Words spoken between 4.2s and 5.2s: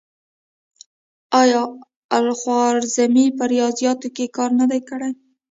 کار نه دی کړی؟